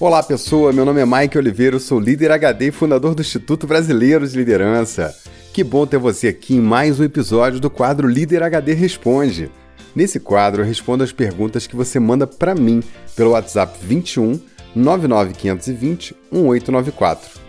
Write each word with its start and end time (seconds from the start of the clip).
Olá 0.00 0.22
pessoa, 0.22 0.72
meu 0.72 0.84
nome 0.84 1.00
é 1.00 1.04
Mike 1.04 1.36
Oliveira, 1.36 1.76
sou 1.80 1.98
líder 1.98 2.30
HD 2.30 2.68
e 2.68 2.70
fundador 2.70 3.16
do 3.16 3.20
Instituto 3.20 3.66
Brasileiro 3.66 4.28
de 4.28 4.36
Liderança. 4.36 5.12
Que 5.52 5.64
bom 5.64 5.84
ter 5.88 5.98
você 5.98 6.28
aqui 6.28 6.54
em 6.54 6.60
mais 6.60 7.00
um 7.00 7.04
episódio 7.04 7.58
do 7.58 7.68
quadro 7.68 8.06
Líder 8.06 8.44
HD 8.44 8.74
Responde. 8.74 9.50
Nesse 9.96 10.20
quadro 10.20 10.62
eu 10.62 10.66
respondo 10.66 11.02
as 11.02 11.10
perguntas 11.10 11.66
que 11.66 11.74
você 11.74 11.98
manda 11.98 12.28
para 12.28 12.54
mim 12.54 12.80
pelo 13.16 13.32
WhatsApp 13.32 13.76
21 13.82 14.38
99520 14.72 16.14
1894. 16.30 17.40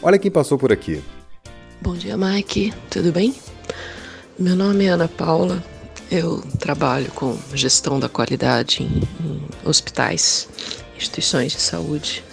Olha 0.00 0.16
quem 0.16 0.30
passou 0.30 0.56
por 0.56 0.70
aqui. 0.70 1.02
Bom 1.82 1.94
dia, 1.94 2.16
Mike. 2.16 2.72
Tudo 2.88 3.10
bem? 3.10 3.34
Meu 4.38 4.54
nome 4.54 4.84
é 4.84 4.90
Ana 4.90 5.08
Paula. 5.08 5.60
Eu 6.08 6.40
trabalho 6.60 7.10
com 7.10 7.36
gestão 7.52 7.98
da 7.98 8.08
qualidade 8.08 8.84
em 8.84 9.02
hospitais, 9.68 10.48
instituições 10.96 11.52
de 11.52 11.60
saúde. 11.60 12.24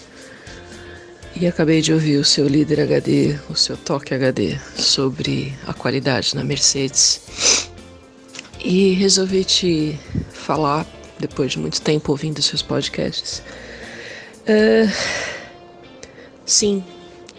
E 1.36 1.48
acabei 1.48 1.82
de 1.82 1.92
ouvir 1.92 2.18
o 2.18 2.24
seu 2.24 2.48
líder 2.48 2.82
HD, 2.82 3.38
o 3.50 3.56
seu 3.56 3.76
toque 3.76 4.14
HD, 4.14 4.58
sobre 4.76 5.54
a 5.66 5.74
qualidade 5.74 6.36
na 6.36 6.44
Mercedes. 6.44 7.70
E 8.64 8.94
resolvi 8.94 9.44
te 9.44 10.00
falar, 10.32 10.86
depois 11.20 11.52
de 11.52 11.60
muito 11.60 11.82
tempo 11.82 12.12
ouvindo 12.12 12.42
seus 12.42 12.62
podcasts. 12.62 13.42
Uh, 14.44 14.92
sim, 16.46 16.84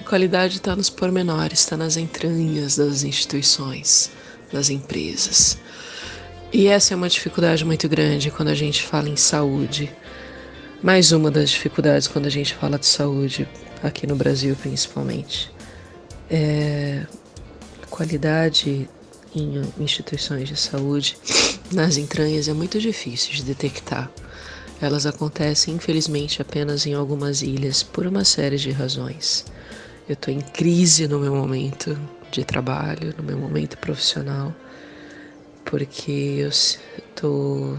a 0.00 0.08
qualidade 0.08 0.56
está 0.56 0.74
nos 0.74 0.90
pormenores, 0.90 1.60
está 1.60 1.76
nas 1.76 1.96
entranhas 1.96 2.76
das 2.76 3.04
instituições, 3.04 4.10
das 4.52 4.70
empresas. 4.70 5.56
E 6.52 6.66
essa 6.66 6.94
é 6.94 6.96
uma 6.96 7.08
dificuldade 7.08 7.64
muito 7.64 7.88
grande 7.88 8.30
quando 8.30 8.48
a 8.48 8.54
gente 8.54 8.82
fala 8.82 9.08
em 9.08 9.16
saúde. 9.16 9.90
Mais 10.84 11.12
uma 11.12 11.30
das 11.30 11.48
dificuldades 11.48 12.06
quando 12.06 12.26
a 12.26 12.30
gente 12.30 12.54
fala 12.54 12.78
de 12.78 12.84
saúde, 12.84 13.48
aqui 13.82 14.06
no 14.06 14.14
Brasil 14.14 14.54
principalmente. 14.54 15.50
É 16.28 17.06
a 17.82 17.86
qualidade 17.86 18.86
em 19.34 19.62
instituições 19.80 20.46
de 20.46 20.58
saúde 20.58 21.16
nas 21.72 21.96
entranhas 21.96 22.48
é 22.48 22.52
muito 22.52 22.78
difícil 22.78 23.32
de 23.32 23.44
detectar. 23.44 24.10
Elas 24.78 25.06
acontecem, 25.06 25.72
infelizmente, 25.72 26.42
apenas 26.42 26.84
em 26.84 26.92
algumas 26.92 27.40
ilhas 27.40 27.82
por 27.82 28.06
uma 28.06 28.22
série 28.22 28.58
de 28.58 28.70
razões. 28.70 29.46
Eu 30.06 30.12
estou 30.12 30.34
em 30.34 30.42
crise 30.42 31.08
no 31.08 31.18
meu 31.18 31.34
momento 31.34 31.98
de 32.30 32.44
trabalho, 32.44 33.14
no 33.16 33.24
meu 33.24 33.38
momento 33.38 33.78
profissional 33.78 34.54
porque 35.64 36.36
eu 36.40 36.50
estou 36.50 37.78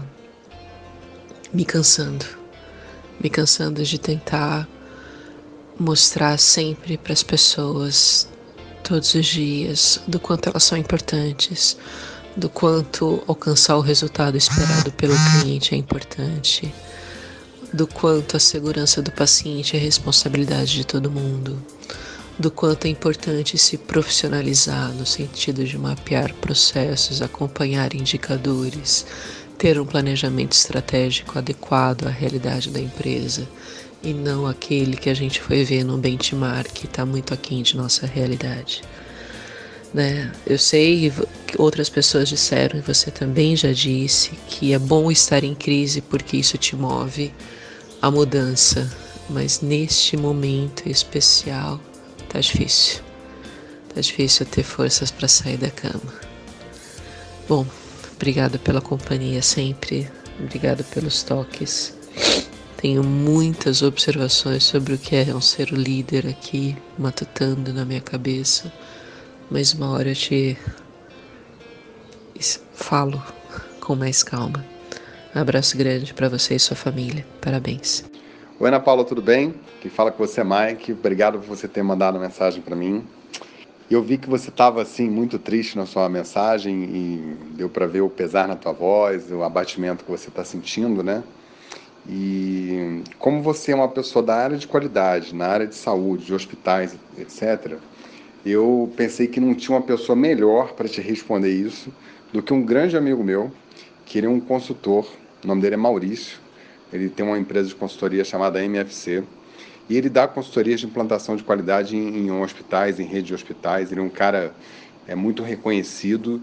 me 1.52 1.64
cansando, 1.64 2.26
me 3.20 3.30
cansando 3.30 3.82
de 3.82 3.98
tentar 3.98 4.68
mostrar 5.78 6.38
sempre 6.38 6.96
para 6.96 7.12
as 7.12 7.22
pessoas, 7.22 8.28
todos 8.82 9.14
os 9.14 9.26
dias, 9.26 10.00
do 10.06 10.18
quanto 10.18 10.48
elas 10.48 10.64
são 10.64 10.78
importantes, 10.78 11.76
do 12.36 12.48
quanto 12.48 13.22
alcançar 13.26 13.76
o 13.76 13.80
resultado 13.80 14.36
esperado 14.36 14.92
pelo 14.92 15.14
cliente 15.40 15.74
é 15.74 15.78
importante, 15.78 16.72
do 17.72 17.86
quanto 17.86 18.36
a 18.36 18.40
segurança 18.40 19.02
do 19.02 19.10
paciente 19.10 19.76
é 19.76 19.78
responsabilidade 19.78 20.72
de 20.72 20.86
todo 20.86 21.10
mundo 21.10 21.60
do 22.38 22.50
quanto 22.50 22.86
é 22.86 22.88
importante 22.90 23.56
se 23.56 23.78
profissionalizar 23.78 24.92
no 24.92 25.06
sentido 25.06 25.64
de 25.64 25.78
mapear 25.78 26.34
processos, 26.34 27.22
acompanhar 27.22 27.94
indicadores, 27.94 29.06
ter 29.58 29.80
um 29.80 29.86
planejamento 29.86 30.52
estratégico 30.52 31.38
adequado 31.38 32.06
à 32.06 32.10
realidade 32.10 32.70
da 32.70 32.80
empresa 32.80 33.48
e 34.02 34.12
não 34.12 34.46
aquele 34.46 34.96
que 34.96 35.10
a 35.10 35.14
gente 35.14 35.40
foi 35.40 35.64
ver 35.64 35.84
no 35.84 35.98
benchmark 35.98 36.72
que 36.72 36.86
está 36.86 37.04
muito 37.04 37.32
aquém 37.32 37.62
de 37.62 37.76
nossa 37.76 38.06
realidade. 38.06 38.82
Né? 39.94 40.30
Eu 40.46 40.58
sei 40.58 41.12
que 41.46 41.60
outras 41.60 41.88
pessoas 41.88 42.28
disseram 42.28 42.78
e 42.78 42.82
você 42.82 43.10
também 43.10 43.56
já 43.56 43.72
disse 43.72 44.32
que 44.48 44.72
é 44.72 44.78
bom 44.78 45.10
estar 45.10 45.42
em 45.42 45.54
crise 45.54 46.00
porque 46.00 46.36
isso 46.36 46.58
te 46.58 46.76
move 46.76 47.32
a 48.02 48.10
mudança, 48.10 48.92
mas 49.30 49.60
neste 49.60 50.16
momento 50.16 50.88
especial 50.88 51.80
Tá 52.28 52.40
difícil. 52.40 53.02
Tá 53.94 54.00
difícil 54.00 54.44
ter 54.44 54.62
forças 54.62 55.10
para 55.10 55.26
sair 55.26 55.56
da 55.56 55.70
cama. 55.70 56.12
Bom, 57.48 57.64
obrigada 58.16 58.58
pela 58.58 58.80
companhia 58.80 59.40
sempre. 59.42 60.10
Obrigada 60.40 60.82
pelos 60.82 61.22
toques. 61.22 61.96
Tenho 62.76 63.02
muitas 63.02 63.82
observações 63.82 64.64
sobre 64.64 64.94
o 64.94 64.98
que 64.98 65.16
é 65.16 65.34
um 65.34 65.40
ser 65.40 65.70
líder 65.70 66.26
aqui, 66.26 66.76
matutando 66.98 67.72
na 67.72 67.84
minha 67.84 68.00
cabeça. 68.00 68.72
Mas 69.50 69.72
uma 69.72 69.90
hora 69.90 70.10
eu 70.10 70.14
te 70.14 70.58
falo 72.74 73.22
com 73.80 73.94
mais 73.94 74.22
calma. 74.22 74.64
Um 75.34 75.40
abraço 75.40 75.76
grande 75.76 76.12
para 76.12 76.28
você 76.28 76.54
e 76.54 76.58
sua 76.58 76.76
família. 76.76 77.26
Parabéns. 77.40 78.04
Oi, 78.58 78.68
Ana 78.68 78.80
Paula, 78.80 79.04
tudo 79.04 79.22
bem? 79.22 79.54
Quem 79.80 79.90
fala 79.90 80.10
com 80.10 80.26
você 80.26 80.40
é 80.40 80.44
Mike. 80.44 80.92
Obrigado 80.92 81.38
por 81.38 81.46
você 81.46 81.68
ter 81.68 81.82
mandado 81.82 82.18
mensagem 82.18 82.62
para 82.62 82.74
mim. 82.74 83.06
Eu 83.88 84.02
vi 84.02 84.18
que 84.18 84.28
você 84.28 84.50
estava 84.50 84.82
assim 84.82 85.08
muito 85.08 85.38
triste 85.38 85.76
na 85.76 85.86
sua 85.86 86.08
mensagem 86.08 86.84
e 86.84 87.36
deu 87.54 87.68
para 87.68 87.86
ver 87.86 88.00
o 88.00 88.10
pesar 88.10 88.48
na 88.48 88.56
tua 88.56 88.72
voz, 88.72 89.30
o 89.30 89.44
abatimento 89.44 90.04
que 90.04 90.10
você 90.10 90.28
está 90.28 90.44
sentindo, 90.44 91.04
né? 91.04 91.22
E 92.08 93.02
como 93.16 93.40
você 93.42 93.70
é 93.70 93.76
uma 93.76 93.88
pessoa 93.88 94.24
da 94.24 94.34
área 94.34 94.56
de 94.56 94.66
qualidade, 94.66 95.32
na 95.32 95.46
área 95.46 95.68
de 95.68 95.76
saúde, 95.76 96.26
de 96.26 96.34
hospitais, 96.34 96.96
etc., 97.16 97.78
eu 98.44 98.92
pensei 98.96 99.28
que 99.28 99.38
não 99.38 99.54
tinha 99.54 99.76
uma 99.76 99.82
pessoa 99.82 100.16
melhor 100.16 100.72
para 100.72 100.88
te 100.88 101.00
responder 101.00 101.52
isso 101.52 101.92
do 102.32 102.42
que 102.42 102.52
um 102.52 102.64
grande 102.64 102.96
amigo 102.96 103.22
meu, 103.22 103.52
que 104.04 104.18
ele 104.18 104.26
é 104.26 104.30
um 104.30 104.40
consultor, 104.40 105.06
o 105.44 105.46
nome 105.46 105.62
dele 105.62 105.74
é 105.74 105.78
Maurício, 105.78 106.38
ele 106.92 107.08
tem 107.08 107.24
uma 107.24 107.38
empresa 107.38 107.68
de 107.68 107.74
consultoria 107.76 108.24
chamada 108.24 108.64
MFC 108.64 109.22
e 109.88 109.96
ele 109.96 110.08
dá 110.08 110.26
consultorias 110.26 110.80
de 110.80 110.86
implantação 110.86 111.36
de 111.36 111.44
qualidade 111.44 111.96
em, 111.96 112.26
em 112.26 112.30
hospitais, 112.30 112.98
em 112.98 113.04
rede 113.04 113.28
de 113.28 113.34
hospitais. 113.34 113.92
Ele 113.92 114.00
é 114.00 114.04
um 114.04 114.08
cara 114.08 114.52
é 115.06 115.14
muito 115.14 115.42
reconhecido. 115.42 116.42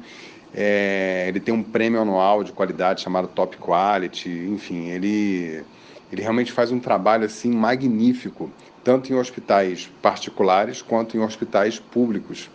É, 0.53 1.25
ele 1.27 1.39
tem 1.39 1.53
um 1.53 1.63
prêmio 1.63 1.99
anual 1.99 2.43
de 2.43 2.51
qualidade 2.51 3.01
chamado 3.01 3.27
Top 3.27 3.57
Quality. 3.57 4.29
Enfim, 4.29 4.89
ele 4.89 5.63
ele 6.11 6.21
realmente 6.21 6.51
faz 6.51 6.71
um 6.71 6.79
trabalho 6.79 7.25
assim 7.25 7.51
magnífico, 7.51 8.51
tanto 8.83 9.11
em 9.11 9.15
hospitais 9.15 9.89
particulares 9.99 10.81
quanto 10.81 11.17
em 11.17 11.19
hospitais 11.19 11.79
públicos. 11.79 12.51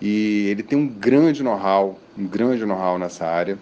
E 0.00 0.48
ele 0.50 0.62
tem 0.62 0.78
um 0.78 0.86
grande 0.86 1.42
know-how, 1.42 1.98
um 2.16 2.26
grande 2.26 2.64
know-how 2.66 2.98
nessa 2.98 3.26
área 3.26 3.58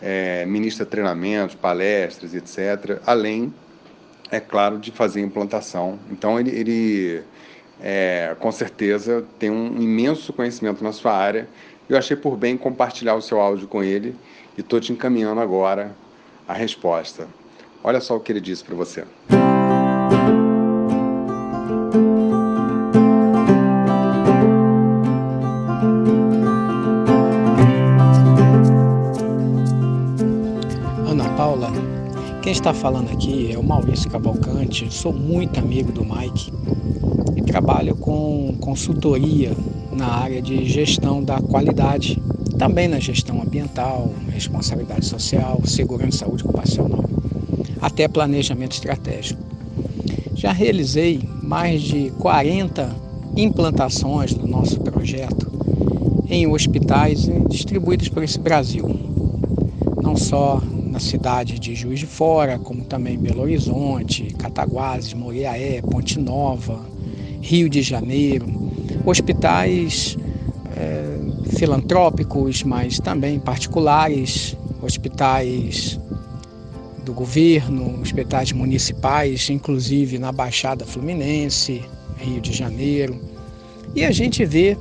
é, 0.00 0.46
ministra 0.46 0.86
treinamentos, 0.86 1.54
palestras, 1.54 2.34
etc., 2.34 3.00
além, 3.04 3.52
é 4.30 4.40
claro, 4.40 4.78
de 4.78 4.90
fazer 4.90 5.20
implantação. 5.20 5.98
Então, 6.10 6.38
ele, 6.38 6.50
ele 6.50 7.22
é, 7.80 8.36
com 8.38 8.50
certeza 8.50 9.24
tem 9.38 9.50
um 9.50 9.80
imenso 9.80 10.32
conhecimento 10.32 10.82
na 10.82 10.92
sua 10.92 11.12
área. 11.12 11.48
Eu 11.88 11.96
achei 11.96 12.16
por 12.16 12.36
bem 12.36 12.56
compartilhar 12.56 13.14
o 13.14 13.22
seu 13.22 13.40
áudio 13.40 13.66
com 13.66 13.82
ele 13.82 14.14
e 14.56 14.60
estou 14.60 14.80
te 14.80 14.92
encaminhando 14.92 15.40
agora 15.40 15.94
a 16.46 16.52
resposta. 16.52 17.26
Olha 17.82 18.00
só 18.00 18.16
o 18.16 18.20
que 18.20 18.32
ele 18.32 18.40
disse 18.40 18.64
para 18.64 18.74
você. 18.74 19.04
Quem 32.48 32.54
está 32.54 32.72
falando 32.72 33.10
aqui 33.12 33.52
é 33.52 33.58
o 33.58 33.62
Maurício 33.62 34.10
Cavalcante, 34.10 34.90
sou 34.90 35.12
muito 35.12 35.60
amigo 35.60 35.92
do 35.92 36.02
Mike 36.02 36.50
e 37.36 37.42
trabalho 37.42 37.94
com 37.94 38.56
consultoria 38.58 39.54
na 39.92 40.06
área 40.06 40.40
de 40.40 40.64
gestão 40.64 41.22
da 41.22 41.42
qualidade, 41.42 42.18
também 42.56 42.88
na 42.88 42.98
gestão 42.98 43.42
ambiental, 43.42 44.10
responsabilidade 44.30 45.04
social, 45.04 45.60
segurança 45.66 46.16
e 46.16 46.18
saúde 46.20 46.42
ocupacional, 46.42 47.04
até 47.82 48.08
planejamento 48.08 48.72
estratégico. 48.72 49.42
Já 50.34 50.50
realizei 50.50 51.20
mais 51.42 51.82
de 51.82 52.10
40 52.12 52.96
implantações 53.36 54.32
do 54.32 54.48
nosso 54.48 54.80
projeto 54.80 55.52
em 56.30 56.46
hospitais 56.46 57.28
distribuídos 57.46 58.08
por 58.08 58.22
esse 58.22 58.38
Brasil, 58.38 58.88
não 60.02 60.16
só 60.16 60.62
na 60.98 61.00
cidade 61.00 61.60
de 61.60 61.76
Juiz 61.76 62.00
de 62.00 62.06
Fora, 62.06 62.58
como 62.58 62.84
também 62.84 63.16
Belo 63.16 63.42
Horizonte, 63.42 64.34
Cataguases, 64.36 65.14
Moriaé, 65.14 65.80
Ponte 65.80 66.18
Nova, 66.18 66.84
Rio 67.40 67.68
de 67.68 67.82
Janeiro, 67.82 68.46
hospitais 69.06 70.18
é, 70.76 71.16
filantrópicos, 71.56 72.64
mas 72.64 72.98
também 72.98 73.38
particulares, 73.38 74.56
hospitais 74.82 76.00
do 77.04 77.12
governo, 77.12 78.00
hospitais 78.00 78.50
municipais, 78.50 79.48
inclusive 79.50 80.18
na 80.18 80.32
Baixada 80.32 80.84
Fluminense, 80.84 81.80
Rio 82.16 82.40
de 82.40 82.52
Janeiro. 82.52 83.20
E 83.94 84.04
a 84.04 84.10
gente 84.10 84.44
vê 84.44 84.76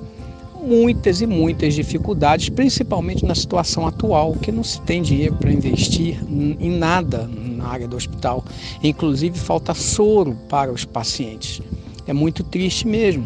muitas 0.68 1.22
e 1.22 1.25
muitas 1.25 1.74
dificuldades, 1.74 2.50
principalmente 2.50 3.24
na 3.24 3.34
situação 3.34 3.88
atual, 3.88 4.34
que 4.34 4.52
não 4.52 4.64
se 4.64 4.81
tem 4.81 5.02
dinheiro 5.02 5.36
para 5.36 5.52
investir 5.52 6.19
em 6.30 6.69
nada 6.72 7.28
na 7.28 7.68
área 7.68 7.88
do 7.88 7.96
hospital. 7.96 8.44
Inclusive, 8.84 9.40
falta 9.40 9.74
soro 9.74 10.38
para 10.50 10.72
os 10.72 10.84
pacientes. 10.84 11.62
É 12.06 12.12
muito 12.12 12.44
triste 12.44 12.86
mesmo 12.86 13.25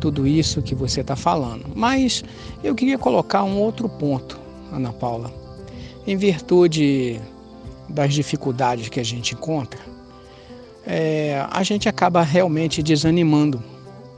tudo 0.00 0.26
isso 0.26 0.62
que 0.62 0.74
você 0.74 1.02
está 1.02 1.14
falando. 1.14 1.66
Mas 1.76 2.24
eu 2.64 2.74
queria 2.74 2.98
colocar 2.98 3.44
um 3.44 3.58
outro 3.58 3.88
ponto, 3.88 4.40
Ana 4.72 4.92
Paula. 4.92 5.32
Em 6.06 6.16
virtude 6.16 7.20
das 7.88 8.12
dificuldades 8.12 8.88
que 8.88 8.98
a 8.98 9.04
gente 9.04 9.34
encontra, 9.34 9.80
é, 10.84 11.46
a 11.50 11.62
gente 11.62 11.88
acaba 11.88 12.22
realmente 12.22 12.82
desanimando, 12.82 13.62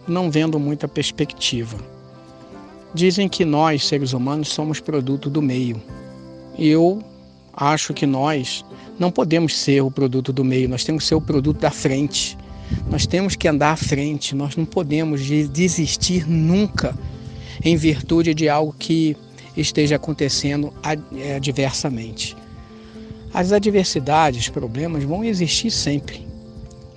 não 0.09 0.31
vendo 0.31 0.59
muita 0.59 0.89
perspectiva. 0.89 1.92
Dizem 2.95 3.29
que 3.29 3.45
nós, 3.45 3.87
seres 3.87 4.13
humanos, 4.13 4.49
somos 4.49 4.81
produto 4.81 5.31
do 5.31 5.41
meio. 5.41 5.81
Eu 6.59 7.03
acho 7.53 7.95
que 7.95 8.07
nós 8.07 8.65
não 8.99 9.11
podemos 9.11 9.57
ser 9.57 9.81
o 9.81 9.91
produto 9.91 10.33
do 10.33 10.45
meio, 10.45 10.69
nós 10.69 10.85
temos 10.85 11.05
que 11.05 11.09
ser 11.09 11.15
o 11.15 11.21
produto 11.21 11.59
da 11.59 11.71
frente. 11.71 12.37
Nós 12.91 13.07
temos 13.07 13.37
que 13.37 13.49
andar 13.49 13.73
à 13.73 13.77
frente, 13.77 14.35
nós 14.35 14.57
não 14.57 14.65
podemos 14.65 15.21
desistir 15.51 16.29
nunca 16.29 16.97
em 17.65 17.77
virtude 17.77 18.35
de 18.35 18.49
algo 18.49 18.75
que 18.79 19.17
esteja 19.57 19.97
acontecendo 19.97 20.73
adversamente. 21.37 22.37
As 23.33 23.53
adversidades, 23.53 24.49
problemas 24.49 25.05
vão 25.05 25.25
existir 25.25 25.71
sempre. 25.71 26.27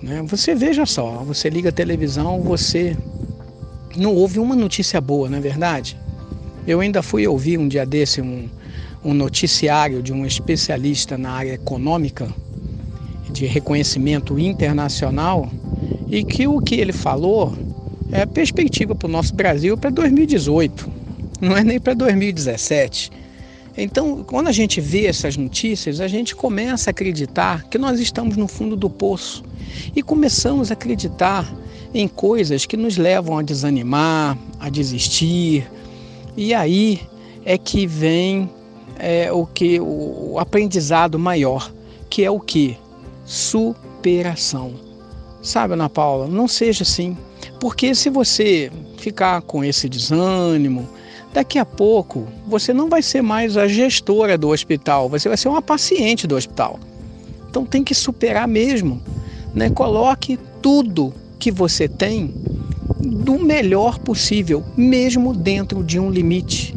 Né? 0.02 0.22
Você 0.26 0.54
veja 0.54 0.84
só, 0.84 1.22
você 1.24 1.48
liga 1.48 1.70
a 1.70 1.72
televisão, 1.72 2.40
você 2.40 2.96
não 3.96 4.14
houve 4.14 4.38
uma 4.38 4.54
notícia 4.54 5.00
boa, 5.00 5.28
não 5.28 5.38
é 5.38 5.40
verdade? 5.40 5.96
Eu 6.66 6.80
ainda 6.80 7.02
fui 7.02 7.26
ouvir 7.26 7.58
um 7.58 7.68
dia 7.68 7.86
desse 7.86 8.20
um, 8.20 8.48
um 9.04 9.14
noticiário 9.14 10.02
de 10.02 10.12
um 10.12 10.26
especialista 10.26 11.16
na 11.16 11.30
área 11.30 11.52
econômica, 11.52 12.28
de 13.30 13.46
reconhecimento 13.46 14.38
internacional, 14.38 15.48
e 16.08 16.24
que 16.24 16.46
o 16.46 16.60
que 16.60 16.76
ele 16.76 16.92
falou 16.92 17.56
é 18.12 18.24
perspectiva 18.24 18.94
para 18.94 19.06
o 19.06 19.10
nosso 19.10 19.34
Brasil 19.34 19.76
para 19.76 19.90
2018, 19.90 20.90
não 21.40 21.56
é 21.56 21.64
nem 21.64 21.80
para 21.80 21.94
2017. 21.94 23.10
Então, 23.76 24.24
quando 24.24 24.48
a 24.48 24.52
gente 24.52 24.80
vê 24.80 25.06
essas 25.06 25.36
notícias, 25.36 26.00
a 26.00 26.08
gente 26.08 26.34
começa 26.34 26.88
a 26.88 26.92
acreditar 26.92 27.64
que 27.64 27.76
nós 27.76 28.00
estamos 28.00 28.36
no 28.36 28.48
fundo 28.48 28.74
do 28.74 28.88
poço 28.88 29.44
e 29.94 30.02
começamos 30.02 30.70
a 30.70 30.74
acreditar 30.74 31.54
em 31.94 32.08
coisas 32.08 32.66
que 32.66 32.76
nos 32.76 32.96
levam 32.96 33.38
a 33.38 33.42
desanimar, 33.42 34.36
a 34.60 34.68
desistir. 34.68 35.70
E 36.36 36.52
aí 36.52 37.00
é 37.44 37.56
que 37.56 37.86
vem 37.86 38.50
é, 38.98 39.30
o 39.32 39.46
que 39.46 39.80
o 39.80 40.36
aprendizado 40.38 41.18
maior, 41.18 41.72
que 42.10 42.24
é 42.24 42.30
o 42.30 42.40
que 42.40 42.76
superação. 43.24 44.74
Sabe, 45.42 45.74
Ana 45.74 45.88
Paula, 45.88 46.26
não 46.26 46.48
seja 46.48 46.82
assim, 46.82 47.16
porque 47.60 47.94
se 47.94 48.10
você 48.10 48.70
ficar 48.98 49.42
com 49.42 49.62
esse 49.62 49.88
desânimo, 49.88 50.88
daqui 51.32 51.58
a 51.58 51.64
pouco 51.64 52.26
você 52.46 52.72
não 52.72 52.88
vai 52.88 53.02
ser 53.02 53.22
mais 53.22 53.56
a 53.56 53.68
gestora 53.68 54.36
do 54.36 54.48
hospital, 54.48 55.08
você 55.08 55.28
vai 55.28 55.36
ser 55.36 55.48
uma 55.48 55.62
paciente 55.62 56.26
do 56.26 56.36
hospital. 56.36 56.80
Então 57.48 57.64
tem 57.64 57.84
que 57.84 57.94
superar 57.94 58.48
mesmo, 58.48 59.00
né? 59.54 59.70
Coloque 59.70 60.38
tudo 60.60 61.14
que 61.38 61.50
você 61.50 61.88
tem 61.88 62.34
do 63.00 63.38
melhor 63.38 63.98
possível, 63.98 64.64
mesmo 64.76 65.34
dentro 65.34 65.84
de 65.84 65.98
um 65.98 66.10
limite. 66.10 66.74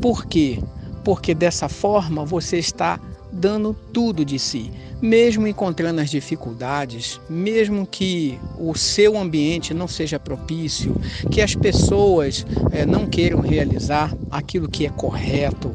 Por 0.00 0.26
quê? 0.26 0.58
Porque 1.04 1.34
dessa 1.34 1.68
forma 1.68 2.24
você 2.24 2.58
está 2.58 3.00
dando 3.32 3.74
tudo 3.92 4.24
de 4.24 4.38
si, 4.38 4.70
mesmo 5.00 5.46
encontrando 5.46 6.00
as 6.00 6.10
dificuldades, 6.10 7.18
mesmo 7.28 7.86
que 7.86 8.38
o 8.58 8.74
seu 8.74 9.16
ambiente 9.16 9.72
não 9.72 9.88
seja 9.88 10.20
propício, 10.20 10.94
que 11.30 11.40
as 11.40 11.54
pessoas 11.54 12.46
é, 12.70 12.84
não 12.84 13.06
queiram 13.06 13.40
realizar 13.40 14.14
aquilo 14.30 14.68
que 14.68 14.86
é 14.86 14.90
correto, 14.90 15.72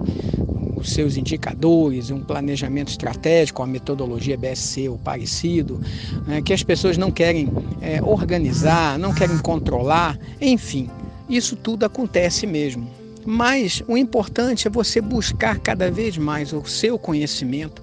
os 0.78 0.92
seus 0.92 1.18
indicadores, 1.18 2.12
um 2.12 2.22
planejamento 2.22 2.90
estratégico, 2.90 3.64
a 3.64 3.68
metodologia 3.68 4.38
BSC 4.38 4.88
ou 4.88 4.98
parecido, 4.98 5.82
né, 6.26 6.42
que 6.42 6.54
as 6.54 6.64
pessoas 6.64 6.98
não 6.98 7.12
querem 7.12 7.50
é, 7.82 8.02
organizar, 8.02 8.98
não 9.00 9.14
querem 9.14 9.38
controlar, 9.40 10.18
enfim, 10.40 10.90
isso 11.28 11.56
tudo 11.56 11.86
acontece 11.86 12.46
mesmo. 12.46 12.88
Mas 13.26 13.84
o 13.88 13.98
importante 13.98 14.68
é 14.68 14.72
você 14.72 15.02
buscar 15.02 15.60
cada 15.60 15.92
vez 15.92 16.18
mais 16.18 16.54
o 16.54 16.64
seu 16.66 16.98
conhecimento, 16.98 17.82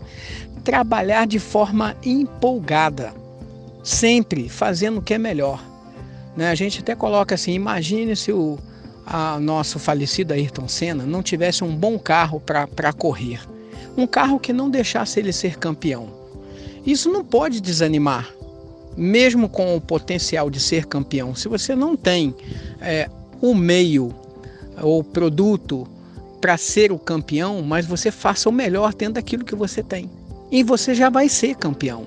trabalhar 0.63 1.27
de 1.27 1.39
forma 1.39 1.95
empolgada, 2.03 3.13
sempre 3.83 4.49
fazendo 4.49 4.99
o 4.99 5.03
que 5.03 5.13
é 5.13 5.19
melhor. 5.19 5.63
Né? 6.35 6.49
A 6.49 6.55
gente 6.55 6.81
até 6.81 6.95
coloca 6.95 7.35
assim: 7.35 7.53
imagine 7.53 8.17
se 8.17 8.33
o 8.33 8.59
a 9.07 9.39
nosso 9.39 9.79
falecido 9.79 10.33
Ayrton 10.33 10.69
Senna 10.69 11.05
não 11.05 11.23
tivesse 11.23 11.63
um 11.63 11.75
bom 11.77 11.99
carro 11.99 12.41
para 12.41 12.93
correr, 12.93 13.41
um 13.97 14.07
carro 14.07 14.39
que 14.39 14.53
não 14.53 14.71
deixasse 14.71 15.21
ele 15.21 15.33
ser 15.33 15.59
campeão. 15.59 16.09
Isso 16.87 17.11
não 17.11 17.25
pode 17.25 17.61
desanimar, 17.61 18.29
mesmo 18.97 19.49
com 19.49 19.77
o 19.77 19.81
potencial 19.81 20.51
de 20.51 20.61
ser 20.61 20.87
campeão. 20.87 21.35
Se 21.35 21.49
você 21.49 21.75
não 21.75 21.97
tem 21.97 22.35
é, 22.81 23.09
o 23.41 23.55
meio 23.55 24.15
ou 24.83 25.03
produto 25.03 25.87
para 26.41 26.57
ser 26.59 26.93
o 26.93 26.99
campeão, 26.99 27.63
mas 27.63 27.87
você 27.87 28.11
faça 28.11 28.49
o 28.49 28.53
melhor 28.53 28.93
tendo 28.93 29.17
aquilo 29.17 29.45
que 29.45 29.55
você 29.55 29.83
tem. 29.83 30.11
E 30.51 30.63
você 30.63 30.95
já 30.95 31.09
vai 31.09 31.29
ser 31.29 31.55
campeão. 31.57 32.07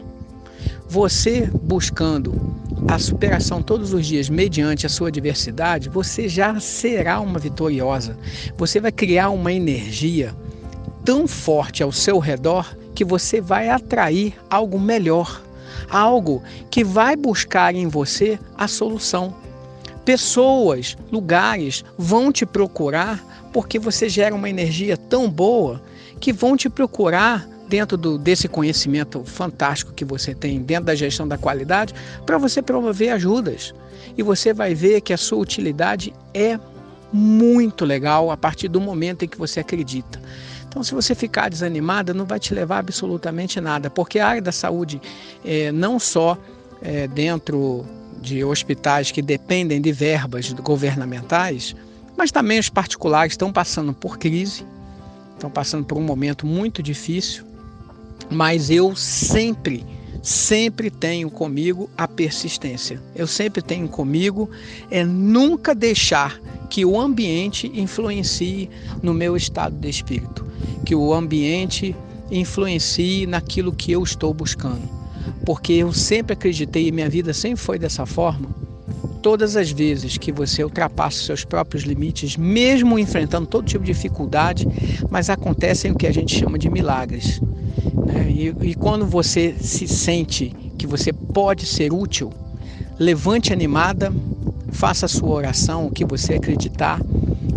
Você 0.87 1.49
buscando 1.63 2.39
a 2.87 2.97
superação 2.97 3.61
todos 3.61 3.93
os 3.93 4.05
dias 4.05 4.29
mediante 4.29 4.85
a 4.85 4.89
sua 4.89 5.11
diversidade, 5.11 5.89
você 5.89 6.29
já 6.29 6.57
será 6.59 7.19
uma 7.19 7.37
vitoriosa. 7.37 8.17
Você 8.57 8.79
vai 8.79 8.91
criar 8.91 9.29
uma 9.29 9.51
energia 9.51 10.33
tão 11.03 11.27
forte 11.27 11.83
ao 11.83 11.91
seu 11.91 12.17
redor 12.17 12.75
que 12.95 13.03
você 13.03 13.41
vai 13.41 13.69
atrair 13.69 14.35
algo 14.49 14.79
melhor, 14.79 15.41
algo 15.89 16.41
que 16.71 16.83
vai 16.83 17.15
buscar 17.15 17.75
em 17.75 17.87
você 17.87 18.39
a 18.57 18.67
solução. 18.67 19.35
Pessoas, 20.05 20.95
lugares 21.11 21.83
vão 21.97 22.31
te 22.31 22.45
procurar 22.45 23.21
porque 23.51 23.77
você 23.77 24.07
gera 24.07 24.33
uma 24.33 24.49
energia 24.49 24.95
tão 24.95 25.29
boa 25.29 25.81
que 26.21 26.31
vão 26.31 26.55
te 26.55 26.69
procurar 26.69 27.47
dentro 27.67 27.97
do, 27.97 28.17
desse 28.17 28.47
conhecimento 28.47 29.23
fantástico 29.25 29.93
que 29.93 30.05
você 30.05 30.33
tem 30.33 30.61
dentro 30.61 30.85
da 30.85 30.95
gestão 30.95 31.27
da 31.27 31.37
qualidade, 31.37 31.93
para 32.25 32.37
você 32.37 32.61
promover 32.61 33.09
ajudas. 33.09 33.73
E 34.17 34.23
você 34.23 34.53
vai 34.53 34.73
ver 34.73 35.01
que 35.01 35.13
a 35.13 35.17
sua 35.17 35.37
utilidade 35.37 36.13
é 36.33 36.59
muito 37.11 37.85
legal 37.85 38.31
a 38.31 38.37
partir 38.37 38.67
do 38.67 38.81
momento 38.81 39.23
em 39.23 39.27
que 39.27 39.37
você 39.37 39.59
acredita. 39.59 40.19
Então, 40.67 40.83
se 40.83 40.93
você 40.93 41.15
ficar 41.15 41.49
desanimada, 41.49 42.13
não 42.13 42.25
vai 42.25 42.39
te 42.39 42.53
levar 42.53 42.79
absolutamente 42.79 43.59
nada, 43.61 43.89
porque 43.89 44.19
a 44.19 44.27
área 44.27 44.41
da 44.41 44.51
saúde, 44.51 45.01
é, 45.43 45.71
não 45.71 45.99
só 45.99 46.37
é, 46.81 47.07
dentro 47.07 47.85
de 48.21 48.43
hospitais 48.43 49.11
que 49.11 49.21
dependem 49.21 49.81
de 49.81 49.91
verbas 49.91 50.51
governamentais, 50.53 51.75
mas 52.17 52.31
também 52.31 52.59
os 52.59 52.69
particulares 52.69 53.33
estão 53.33 53.51
passando 53.53 53.93
por 53.93 54.17
crise, 54.17 54.65
estão 55.33 55.49
passando 55.49 55.85
por 55.85 55.97
um 55.97 56.01
momento 56.01 56.45
muito 56.45 56.83
difícil 56.83 57.46
mas 58.29 58.69
eu 58.69 58.95
sempre, 58.95 59.85
sempre 60.21 60.89
tenho 60.89 61.29
comigo 61.29 61.89
a 61.97 62.07
persistência. 62.07 63.01
Eu 63.15 63.27
sempre 63.27 63.61
tenho 63.61 63.87
comigo 63.87 64.49
é 64.91 65.03
nunca 65.03 65.73
deixar 65.73 66.39
que 66.69 66.85
o 66.85 66.99
ambiente 66.99 67.71
influencie 67.73 68.69
no 69.01 69.13
meu 69.13 69.35
estado 69.37 69.75
de 69.77 69.89
espírito, 69.89 70.45
que 70.85 70.93
o 70.93 71.13
ambiente 71.13 71.95
influencie 72.29 73.25
naquilo 73.25 73.71
que 73.71 73.91
eu 73.91 74.03
estou 74.03 74.33
buscando. 74.33 74.97
Porque 75.45 75.73
eu 75.73 75.93
sempre 75.93 76.33
acreditei 76.33 76.87
e 76.87 76.91
minha 76.91 77.09
vida 77.09 77.33
sempre 77.33 77.57
foi 77.57 77.79
dessa 77.79 78.05
forma. 78.05 78.49
Todas 79.21 79.55
as 79.55 79.71
vezes 79.71 80.17
que 80.17 80.31
você 80.31 80.63
ultrapassa 80.63 81.23
seus 81.23 81.43
próprios 81.43 81.83
limites, 81.83 82.37
mesmo 82.37 82.99
enfrentando 82.99 83.47
todo 83.47 83.65
tipo 83.65 83.83
de 83.83 83.93
dificuldade, 83.93 84.67
mas 85.09 85.29
acontecem 85.29 85.91
o 85.91 85.95
que 85.95 86.07
a 86.07 86.13
gente 86.13 86.37
chama 86.37 86.57
de 86.57 86.69
milagres. 86.69 87.41
E, 88.27 88.53
e 88.61 88.75
quando 88.75 89.05
você 89.05 89.55
se 89.59 89.87
sente 89.87 90.55
que 90.77 90.87
você 90.87 91.11
pode 91.11 91.65
ser 91.65 91.91
útil, 91.91 92.31
levante 92.99 93.51
animada, 93.51 94.13
faça 94.71 95.05
a 95.05 95.09
sua 95.09 95.29
oração, 95.29 95.87
o 95.87 95.91
que 95.91 96.05
você 96.05 96.35
acreditar, 96.35 97.01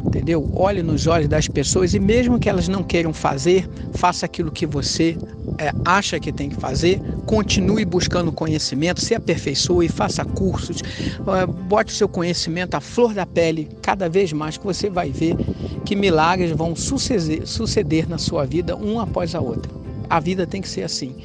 entendeu? 0.05 0.51
Olhe 0.55 0.83
nos 0.83 1.07
olhos 1.07 1.29
das 1.29 1.47
pessoas 1.49 1.95
e 1.95 2.01
mesmo 2.01 2.39
que 2.39 2.49
elas 2.49 2.69
não 2.69 2.83
queiram 2.83 3.13
fazer, 3.13 3.69
faça 3.93 4.27
aquilo 4.27 4.51
que 4.51 4.67
você 4.67 5.17
é, 5.59 5.73
acha 5.85 6.19
que 6.19 6.33
tem 6.33 6.49
que 6.49 6.57
fazer, 6.57 7.01
continue 7.27 7.85
buscando 7.85 8.33
conhecimento, 8.33 9.01
se 9.01 9.15
aperfeiçoe, 9.15 9.89
faça 9.89 10.25
cursos, 10.25 10.83
é, 10.83 11.47
bote 11.47 11.93
o 11.93 11.97
seu 11.97 12.09
conhecimento 12.09 12.75
à 12.75 12.81
flor 12.81 13.13
da 13.13 13.27
pele 13.27 13.69
cada 13.83 14.09
vez 14.09 14.33
mais 14.33 14.57
que 14.57 14.65
você 14.65 14.89
vai 14.89 15.11
ver 15.11 15.37
que 15.85 15.95
milagres 15.95 16.53
vão 16.53 16.75
suceder, 16.75 17.47
suceder 17.47 18.09
na 18.09 18.19
sua 18.19 18.45
vida 18.45 18.77
um 18.77 18.99
após 19.01 19.35
a 19.35 19.41
outra. 19.41 19.80
A 20.11 20.19
vida 20.21 20.47
tem 20.47 20.61
que 20.61 20.69
ser 20.69 20.83
assim. 20.83 21.17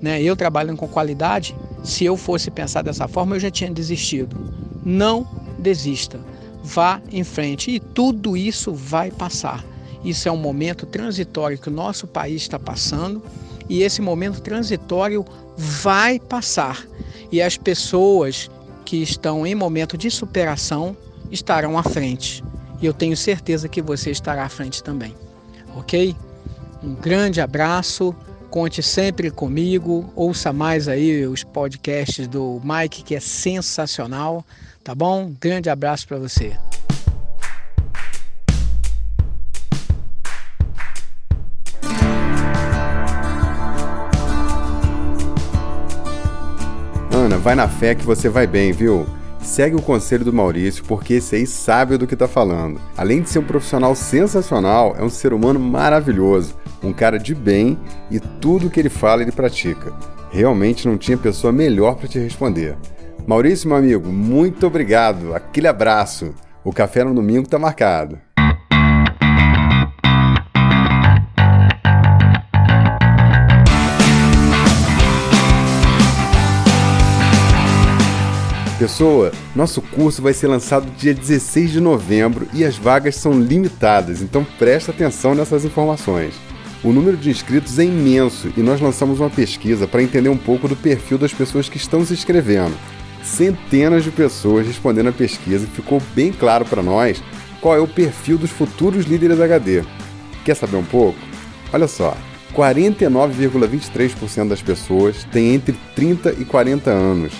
Né? 0.00 0.22
Eu 0.22 0.34
trabalhando 0.34 0.78
com 0.78 0.88
qualidade, 0.88 1.54
se 1.84 2.04
eu 2.04 2.16
fosse 2.16 2.50
pensar 2.50 2.82
dessa 2.82 3.06
forma, 3.06 3.36
eu 3.36 3.40
já 3.40 3.50
tinha 3.50 3.70
desistido. 3.70 4.36
Não 4.84 5.26
desista. 5.58 6.18
Vá 6.62 7.00
em 7.12 7.22
frente 7.22 7.70
e 7.70 7.78
tudo 7.78 8.36
isso 8.36 8.72
vai 8.72 9.10
passar. 9.10 9.64
Isso 10.02 10.28
é 10.28 10.32
um 10.32 10.36
momento 10.36 10.86
transitório 10.86 11.58
que 11.58 11.68
o 11.68 11.72
nosso 11.72 12.06
país 12.06 12.42
está 12.42 12.58
passando 12.58 13.22
e 13.68 13.82
esse 13.82 14.02
momento 14.02 14.40
transitório 14.40 15.24
vai 15.56 16.18
passar. 16.18 16.86
E 17.30 17.40
as 17.40 17.56
pessoas 17.56 18.50
que 18.84 19.02
estão 19.02 19.46
em 19.46 19.54
momento 19.54 19.96
de 19.96 20.10
superação 20.10 20.96
estarão 21.30 21.78
à 21.78 21.82
frente. 21.82 22.44
E 22.80 22.86
eu 22.86 22.92
tenho 22.92 23.16
certeza 23.16 23.68
que 23.68 23.80
você 23.80 24.10
estará 24.10 24.44
à 24.44 24.48
frente 24.48 24.82
também. 24.82 25.14
Ok? 25.76 26.14
Um 26.84 26.94
grande 26.94 27.40
abraço. 27.40 28.14
Conte 28.50 28.82
sempre 28.82 29.30
comigo. 29.30 30.12
Ouça 30.14 30.52
mais 30.52 30.86
aí 30.86 31.26
os 31.26 31.42
podcasts 31.42 32.28
do 32.28 32.60
Mike, 32.62 33.02
que 33.02 33.14
é 33.14 33.20
sensacional. 33.20 34.44
Tá 34.84 34.94
bom? 34.94 35.24
Um 35.24 35.36
grande 35.40 35.70
abraço 35.70 36.06
para 36.06 36.18
você. 36.18 36.54
Ana, 47.10 47.38
vai 47.38 47.54
na 47.54 47.66
fé 47.66 47.94
que 47.94 48.04
você 48.04 48.28
vai 48.28 48.46
bem, 48.46 48.72
viu? 48.72 49.06
Segue 49.40 49.76
o 49.76 49.82
conselho 49.82 50.24
do 50.24 50.32
Maurício, 50.32 50.84
porque 50.84 51.14
esse 51.14 51.36
aí 51.36 51.46
sabe 51.46 51.96
do 51.96 52.06
que 52.06 52.16
tá 52.16 52.26
falando. 52.26 52.80
Além 52.96 53.22
de 53.22 53.30
ser 53.30 53.38
um 53.38 53.44
profissional 53.44 53.94
sensacional, 53.94 54.94
é 54.98 55.02
um 55.02 55.08
ser 55.08 55.32
humano 55.32 55.60
maravilhoso, 55.60 56.54
um 56.86 56.92
cara 56.92 57.18
de 57.18 57.34
bem 57.34 57.78
e 58.10 58.18
tudo 58.20 58.70
que 58.70 58.78
ele 58.78 58.88
fala 58.88 59.22
ele 59.22 59.32
pratica. 59.32 59.92
Realmente 60.30 60.86
não 60.86 60.98
tinha 60.98 61.16
pessoa 61.16 61.52
melhor 61.52 61.96
para 61.96 62.08
te 62.08 62.18
responder. 62.18 62.76
Maurício, 63.26 63.68
meu 63.68 63.78
amigo, 63.78 64.08
muito 64.08 64.66
obrigado. 64.66 65.34
Aquele 65.34 65.68
abraço. 65.68 66.34
O 66.64 66.72
café 66.72 67.04
no 67.04 67.14
domingo 67.14 67.48
tá 67.48 67.58
marcado. 67.58 68.18
Pessoa, 78.78 79.32
nosso 79.54 79.80
curso 79.80 80.20
vai 80.20 80.34
ser 80.34 80.48
lançado 80.48 80.90
dia 80.98 81.14
16 81.14 81.70
de 81.70 81.80
novembro 81.80 82.46
e 82.52 82.64
as 82.64 82.76
vagas 82.76 83.16
são 83.16 83.32
limitadas, 83.32 84.20
então 84.20 84.44
presta 84.58 84.90
atenção 84.90 85.34
nessas 85.34 85.64
informações. 85.64 86.34
O 86.84 86.92
número 86.92 87.16
de 87.16 87.30
inscritos 87.30 87.78
é 87.78 87.84
imenso 87.84 88.52
e 88.56 88.60
nós 88.60 88.80
lançamos 88.80 89.18
uma 89.18 89.30
pesquisa 89.30 89.88
para 89.88 90.02
entender 90.02 90.28
um 90.28 90.36
pouco 90.36 90.68
do 90.68 90.76
perfil 90.76 91.16
das 91.16 91.32
pessoas 91.32 91.68
que 91.68 91.78
estão 91.78 92.04
se 92.04 92.12
inscrevendo. 92.12 92.76
Centenas 93.22 94.04
de 94.04 94.10
pessoas 94.10 94.66
respondendo 94.66 95.08
a 95.08 95.12
pesquisa 95.12 95.64
e 95.64 95.74
ficou 95.74 96.00
bem 96.14 96.30
claro 96.30 96.66
para 96.66 96.82
nós 96.82 97.22
qual 97.60 97.74
é 97.74 97.80
o 97.80 97.88
perfil 97.88 98.36
dos 98.36 98.50
futuros 98.50 99.06
líderes 99.06 99.40
HD. 99.40 99.82
Quer 100.44 100.54
saber 100.54 100.76
um 100.76 100.84
pouco? 100.84 101.18
Olha 101.72 101.88
só, 101.88 102.14
49,23% 102.54 104.48
das 104.48 104.60
pessoas 104.60 105.24
têm 105.32 105.54
entre 105.54 105.74
30 105.96 106.34
e 106.38 106.44
40 106.44 106.90
anos 106.90 107.32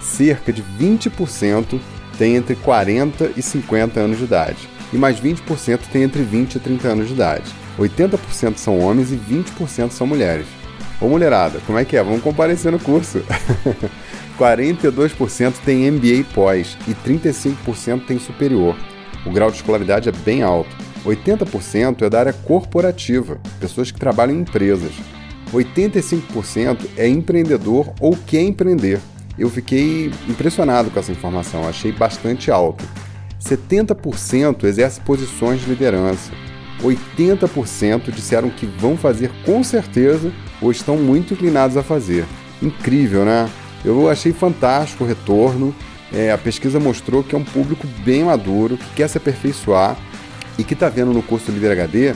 cerca 0.00 0.52
de 0.52 0.62
20% 0.62 1.78
tem 2.16 2.36
entre 2.36 2.56
40 2.56 3.32
e 3.36 3.42
50 3.42 4.00
anos 4.00 4.18
de 4.18 4.24
idade, 4.24 4.68
e 4.92 4.96
mais 4.96 5.20
20% 5.20 5.80
tem 5.92 6.02
entre 6.02 6.22
20 6.22 6.56
e 6.56 6.60
30 6.60 6.88
anos 6.88 7.08
de 7.08 7.14
idade. 7.14 7.54
80% 7.78 8.56
são 8.56 8.78
homens 8.78 9.12
e 9.12 9.16
20% 9.16 9.90
são 9.90 10.06
mulheres. 10.06 10.46
Ô 11.00 11.08
mulherada, 11.08 11.60
como 11.66 11.78
é 11.78 11.84
que 11.84 11.96
é? 11.96 12.02
Vamos 12.02 12.22
comparecer 12.22 12.72
no 12.72 12.78
curso. 12.78 13.22
42% 14.38 15.54
tem 15.64 15.90
MBA 15.90 16.24
pós 16.34 16.76
e 16.86 16.94
35% 16.94 18.06
tem 18.06 18.18
superior. 18.18 18.76
O 19.24 19.30
grau 19.30 19.50
de 19.50 19.56
escolaridade 19.56 20.08
é 20.08 20.12
bem 20.12 20.42
alto. 20.42 20.76
80% 21.04 22.02
é 22.02 22.10
da 22.10 22.20
área 22.20 22.32
corporativa, 22.32 23.40
pessoas 23.60 23.90
que 23.90 23.98
trabalham 23.98 24.34
em 24.34 24.40
empresas. 24.40 24.92
85% 25.52 26.78
é 26.96 27.08
empreendedor 27.08 27.92
ou 28.00 28.16
quer 28.26 28.42
empreender 28.42 29.00
eu 29.38 29.48
fiquei 29.48 30.10
impressionado 30.28 30.90
com 30.90 30.98
essa 30.98 31.12
informação, 31.12 31.66
achei 31.68 31.92
bastante 31.92 32.50
alto. 32.50 32.84
70% 33.40 34.64
exerce 34.64 35.00
posições 35.00 35.60
de 35.60 35.68
liderança. 35.68 36.32
80% 36.82 38.12
disseram 38.12 38.50
que 38.50 38.66
vão 38.66 38.96
fazer 38.96 39.30
com 39.44 39.62
certeza 39.62 40.32
ou 40.60 40.70
estão 40.70 40.96
muito 40.96 41.34
inclinados 41.34 41.76
a 41.76 41.82
fazer. 41.82 42.24
Incrível, 42.62 43.24
né? 43.24 43.48
Eu 43.84 44.08
achei 44.08 44.32
fantástico 44.32 45.04
o 45.04 45.06
retorno. 45.06 45.74
É, 46.12 46.32
a 46.32 46.38
pesquisa 46.38 46.80
mostrou 46.80 47.22
que 47.22 47.34
é 47.34 47.38
um 47.38 47.44
público 47.44 47.86
bem 48.04 48.24
maduro, 48.24 48.76
que 48.76 48.94
quer 48.96 49.08
se 49.08 49.18
aperfeiçoar 49.18 49.96
e 50.58 50.64
que 50.64 50.74
está 50.74 50.88
vendo 50.88 51.12
no 51.12 51.22
curso 51.22 51.50
Líder 51.50 51.72
HD 51.72 52.14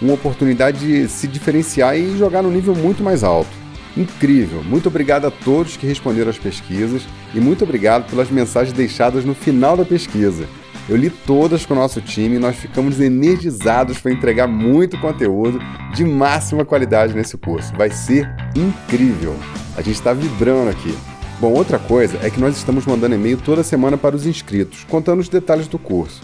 uma 0.00 0.14
oportunidade 0.14 0.78
de 0.78 1.08
se 1.08 1.26
diferenciar 1.26 1.96
e 1.96 2.16
jogar 2.18 2.42
no 2.42 2.50
nível 2.50 2.74
muito 2.74 3.02
mais 3.02 3.24
alto. 3.24 3.50
Incrível! 3.96 4.62
Muito 4.62 4.88
obrigado 4.88 5.26
a 5.26 5.30
todos 5.30 5.76
que 5.76 5.86
responderam 5.86 6.28
às 6.28 6.38
pesquisas 6.38 7.02
e 7.34 7.40
muito 7.40 7.64
obrigado 7.64 8.08
pelas 8.10 8.30
mensagens 8.30 8.76
deixadas 8.76 9.24
no 9.24 9.34
final 9.34 9.76
da 9.76 9.84
pesquisa. 9.84 10.46
Eu 10.88 10.96
li 10.96 11.10
todas 11.10 11.66
com 11.66 11.74
o 11.74 11.76
nosso 11.76 12.00
time 12.00 12.36
e 12.36 12.38
nós 12.38 12.54
ficamos 12.54 13.00
energizados 13.00 13.98
para 13.98 14.12
entregar 14.12 14.46
muito 14.46 14.96
conteúdo 15.00 15.58
de 15.92 16.04
máxima 16.04 16.64
qualidade 16.64 17.12
nesse 17.12 17.36
curso. 17.36 17.74
Vai 17.76 17.90
ser 17.90 18.32
incrível! 18.54 19.34
A 19.76 19.82
gente 19.82 19.96
está 19.96 20.12
vibrando 20.12 20.70
aqui. 20.70 20.96
Bom, 21.40 21.52
outra 21.52 21.78
coisa 21.78 22.18
é 22.22 22.30
que 22.30 22.38
nós 22.38 22.56
estamos 22.56 22.86
mandando 22.86 23.16
e-mail 23.16 23.36
toda 23.36 23.64
semana 23.64 23.98
para 23.98 24.14
os 24.14 24.26
inscritos, 24.26 24.84
contando 24.84 25.18
os 25.18 25.28
detalhes 25.28 25.66
do 25.66 25.78
curso. 25.78 26.22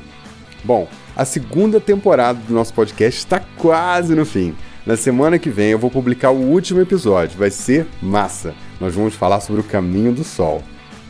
Bom, 0.63 0.87
a 1.15 1.25
segunda 1.25 1.79
temporada 1.79 2.39
do 2.47 2.55
nosso 2.55 2.73
podcast 2.73 3.19
está 3.19 3.39
quase 3.39 4.15
no 4.15 4.25
fim. 4.25 4.55
Na 4.83 4.97
semana 4.97 5.37
que 5.37 5.51
vem 5.51 5.69
eu 5.69 5.77
vou 5.77 5.91
publicar 5.91 6.31
o 6.31 6.41
último 6.41 6.81
episódio, 6.81 7.37
vai 7.37 7.51
ser 7.51 7.85
massa. 8.01 8.55
Nós 8.79 8.95
vamos 8.95 9.15
falar 9.15 9.39
sobre 9.39 9.61
o 9.61 9.63
caminho 9.63 10.13
do 10.13 10.23
sol. 10.23 10.63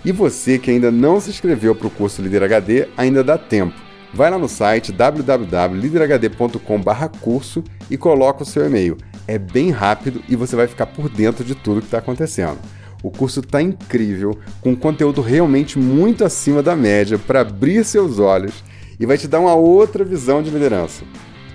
E 0.06 0.12
você 0.12 0.60
que 0.60 0.70
ainda 0.70 0.92
não 0.92 1.20
se 1.20 1.30
inscreveu 1.30 1.74
para 1.74 1.88
o 1.88 1.92
curso 1.92 2.22
Líder 2.22 2.44
HD, 2.44 2.88
ainda 2.98 3.24
dá 3.24 3.38
tempo. 3.38 3.74
Vai 4.14 4.30
lá 4.30 4.38
no 4.38 4.48
site 4.48 4.92
www.liderhd.com/curso 4.92 7.64
e 7.90 7.98
coloca 7.98 8.44
o 8.44 8.46
seu 8.46 8.64
e-mail. 8.66 8.98
É 9.28 9.40
bem 9.40 9.72
rápido 9.72 10.22
e 10.30 10.36
você 10.36 10.56
vai 10.56 10.68
ficar 10.68 10.86
por 10.88 11.10
dentro 11.10 11.44
de 11.44 11.56
tudo 11.56 11.80
que 11.80 11.88
está 11.88 11.98
acontecendo. 11.98 12.60
O 13.02 13.10
curso 13.10 13.40
está 13.40 13.60
incrível, 13.62 14.38
com 14.62 14.76
conteúdo 14.76 15.22
realmente 15.22 15.80
muito 15.80 16.24
acima 16.24 16.62
da 16.62 16.76
média 16.76 17.18
para 17.18 17.42
abrir 17.42 17.84
seus 17.84 18.20
olhos 18.20 18.64
e 19.00 19.06
vai 19.06 19.18
te 19.18 19.28
dar 19.28 19.40
uma 19.40 19.56
outra 19.56 20.06
visão 20.06 20.44
de 20.44 20.50
liderança. 20.50 21.04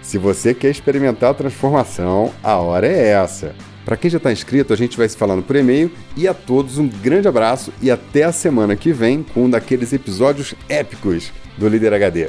Se 0.02 0.18
você 0.18 0.52
quer 0.52 0.70
experimentar 0.70 1.30
a 1.30 1.34
transformação, 1.34 2.32
a 2.42 2.56
hora 2.56 2.86
é 2.86 3.08
essa. 3.08 3.54
Para 3.88 3.96
quem 3.96 4.10
já 4.10 4.18
está 4.18 4.30
inscrito, 4.30 4.70
a 4.70 4.76
gente 4.76 4.98
vai 4.98 5.08
se 5.08 5.16
falando 5.16 5.42
por 5.42 5.56
e-mail 5.56 5.90
e 6.14 6.28
a 6.28 6.34
todos 6.34 6.76
um 6.76 6.86
grande 6.86 7.26
abraço 7.26 7.72
e 7.80 7.90
até 7.90 8.24
a 8.24 8.32
semana 8.32 8.76
que 8.76 8.92
vem 8.92 9.22
com 9.22 9.46
um 9.46 9.50
daqueles 9.50 9.94
episódios 9.94 10.54
épicos 10.68 11.32
do 11.56 11.66
Líder 11.66 11.94
HD. 11.94 12.28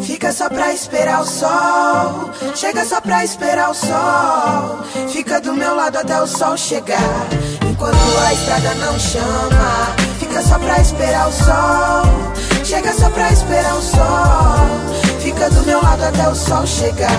Fica 0.00 0.30
só 0.30 0.48
pra 0.48 0.72
esperar 0.72 1.22
o 1.22 1.26
sol, 1.26 2.30
chega 2.54 2.84
só 2.84 3.00
pra 3.00 3.24
esperar 3.24 3.72
o 3.72 3.74
sol. 3.74 5.08
Fica 5.08 5.40
do 5.40 5.54
meu 5.54 5.74
lado 5.74 5.96
até 5.96 6.22
o 6.22 6.26
sol 6.28 6.56
chegar, 6.56 7.28
enquanto 7.68 7.96
a 8.24 8.32
estrada 8.32 8.74
não 8.76 8.96
chama. 9.00 9.96
Fica 10.20 10.40
só 10.40 10.56
pra 10.56 10.80
esperar 10.80 11.28
o 11.28 11.32
sol, 11.32 12.64
chega 12.64 12.92
só 12.92 13.10
pra 13.10 13.32
esperar 13.32 13.74
o 13.74 13.82
sol. 13.82 15.02
Fica 15.20 15.50
do 15.50 15.66
meu 15.66 15.82
lado 15.82 16.04
até 16.04 16.28
o 16.28 16.34
sol 16.36 16.64
chegar. 16.64 17.10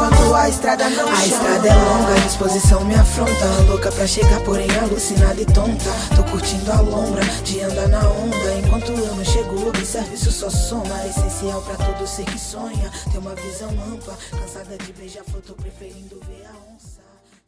Enquanto 0.00 0.34
a 0.34 0.48
estrada 0.48 0.88
não 0.90 1.08
A 1.08 1.16
chama. 1.16 1.26
estrada 1.26 1.68
é 1.68 1.74
longa, 1.74 2.14
a 2.14 2.26
disposição 2.26 2.84
me 2.84 2.94
afronta. 2.94 3.46
Louca 3.68 3.92
pra 3.92 4.06
chegar, 4.06 4.40
porém 4.44 4.66
alucinada 4.78 5.40
e 5.40 5.44
tonta. 5.44 5.90
Tô 6.16 6.22
curtindo 6.24 6.72
a 6.72 6.80
lombra 6.80 7.22
de 7.44 7.60
andar 7.60 7.88
na 7.88 8.08
onda. 8.08 8.54
Enquanto 8.64 8.92
eu 8.92 9.14
não 9.14 9.24
chego, 9.24 9.68
observe 9.68 10.14
isso 10.14 10.32
só 10.32 10.48
soma. 10.48 11.00
É 11.02 11.10
Essencial 11.10 11.60
pra 11.62 11.74
todo 11.74 12.06
ser 12.06 12.24
que 12.24 12.38
sonha. 12.38 12.90
Ter 13.12 13.18
uma 13.18 13.34
visão 13.34 13.70
ampla, 13.92 14.16
cansada 14.30 14.78
de 14.78 14.92
beijar 14.92 15.24
flor 15.24 15.42
Tô 15.42 15.54
preferindo 15.54 16.20
ver 16.26 16.39